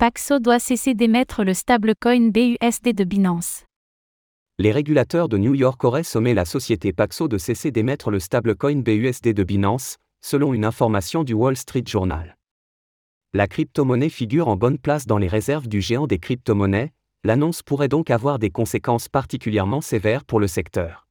[0.00, 3.66] Paxo doit cesser d'émettre le stablecoin BUSD de Binance.
[4.58, 8.80] Les régulateurs de New York auraient sommé la société Paxo de cesser d'émettre le stablecoin
[8.80, 12.38] BUSD de Binance, selon une information du Wall Street Journal.
[13.34, 17.88] La crypto-monnaie figure en bonne place dans les réserves du géant des crypto-monnaies, l'annonce pourrait
[17.88, 21.08] donc avoir des conséquences particulièrement sévères pour le secteur.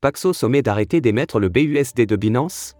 [0.00, 2.75] Paxo sommet d'arrêter d'émettre le BUSD de Binance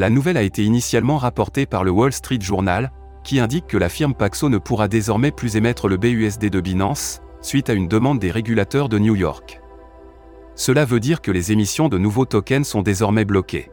[0.00, 2.90] la nouvelle a été initialement rapportée par le Wall Street Journal,
[3.22, 7.20] qui indique que la firme Paxo ne pourra désormais plus émettre le BUSD de Binance,
[7.42, 9.60] suite à une demande des régulateurs de New York.
[10.54, 13.70] Cela veut dire que les émissions de nouveaux tokens sont désormais bloquées.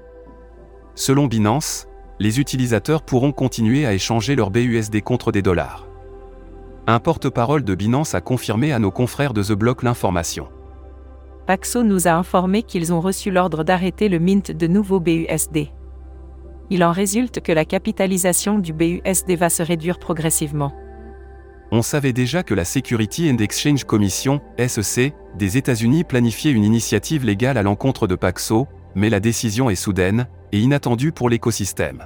[0.96, 1.88] Selon Binance,
[2.20, 5.88] les utilisateurs pourront continuer à échanger leur BUSD contre des dollars.
[6.88, 10.50] Un porte-parole de Binance a confirmé à nos confrères de The Block l'information.
[11.46, 15.70] Paxo nous a informé qu'ils ont reçu l'ordre d'arrêter le mint de nouveaux BUSD
[16.70, 20.74] il en résulte que la capitalisation du BUSD va se réduire progressivement.
[21.72, 27.26] On savait déjà que la Security and Exchange Commission, SEC, des États-Unis planifiait une initiative
[27.26, 32.06] légale à l'encontre de Paxo, mais la décision est soudaine et inattendue pour l'écosystème.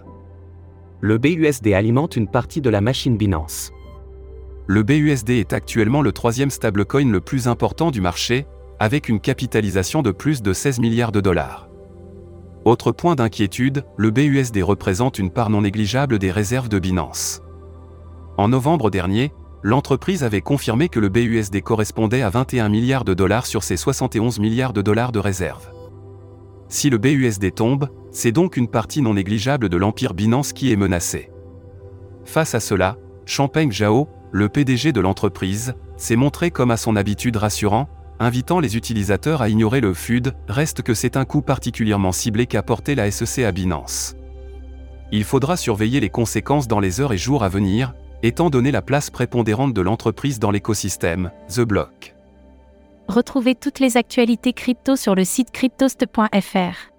[1.00, 3.72] Le BUSD alimente une partie de la machine Binance.
[4.68, 8.46] Le BUSD est actuellement le troisième stablecoin le plus important du marché,
[8.80, 11.71] avec une capitalisation de plus de 16 milliards de dollars.
[12.64, 17.42] Autre point d'inquiétude, le BUSD représente une part non négligeable des réserves de Binance.
[18.38, 23.48] En novembre dernier, l'entreprise avait confirmé que le BUSD correspondait à 21 milliards de dollars
[23.48, 25.72] sur ses 71 milliards de dollars de réserves.
[26.68, 30.78] Si le BUSD tombe, c'est donc une partie non négligeable de l'empire Binance qui est
[30.78, 31.32] menacée.
[32.26, 37.38] Face à cela, Champagne Zhao, le PDG de l'entreprise, s'est montré comme à son habitude
[37.38, 37.90] rassurant,
[38.22, 42.64] invitant les utilisateurs à ignorer le FUD, reste que c'est un coup particulièrement ciblé qu'a
[42.64, 44.16] porté la SEC à Binance.
[45.12, 48.82] Il faudra surveiller les conséquences dans les heures et jours à venir, étant donné la
[48.82, 52.16] place prépondérante de l'entreprise dans l'écosystème, The Block.
[53.08, 56.92] Retrouvez toutes les actualités crypto sur le site cryptost.fr.